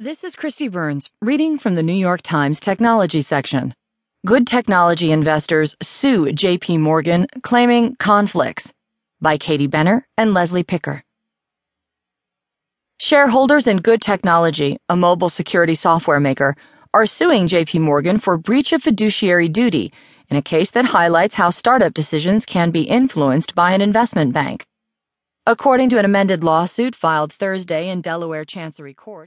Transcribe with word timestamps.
This 0.00 0.22
is 0.22 0.36
Kristi 0.36 0.70
Burns 0.70 1.10
reading 1.20 1.58
from 1.58 1.74
the 1.74 1.82
New 1.82 1.92
York 1.92 2.22
Times 2.22 2.60
Technology 2.60 3.20
section. 3.20 3.74
Good 4.24 4.46
technology 4.46 5.10
investors 5.10 5.74
sue 5.82 6.26
JP 6.26 6.78
Morgan 6.78 7.26
claiming 7.42 7.96
conflicts 7.96 8.72
by 9.20 9.38
Katie 9.38 9.66
Benner 9.66 10.06
and 10.16 10.32
Leslie 10.32 10.62
Picker. 10.62 11.02
Shareholders 13.00 13.66
in 13.66 13.78
Good 13.78 14.00
Technology, 14.00 14.78
a 14.88 14.94
mobile 14.94 15.28
security 15.28 15.74
software 15.74 16.20
maker, 16.20 16.54
are 16.94 17.04
suing 17.04 17.48
JP 17.48 17.80
Morgan 17.80 18.20
for 18.20 18.38
breach 18.38 18.72
of 18.72 18.84
fiduciary 18.84 19.48
duty 19.48 19.92
in 20.28 20.36
a 20.36 20.42
case 20.42 20.70
that 20.70 20.84
highlights 20.84 21.34
how 21.34 21.50
startup 21.50 21.92
decisions 21.92 22.46
can 22.46 22.70
be 22.70 22.82
influenced 22.82 23.56
by 23.56 23.72
an 23.72 23.80
investment 23.80 24.32
bank. 24.32 24.64
According 25.44 25.88
to 25.88 25.98
an 25.98 26.04
amended 26.04 26.44
lawsuit 26.44 26.94
filed 26.94 27.32
Thursday 27.32 27.88
in 27.88 28.00
Delaware 28.00 28.44
Chancery 28.44 28.94
Court, 28.94 29.26